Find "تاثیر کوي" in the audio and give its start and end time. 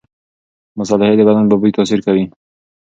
1.77-2.25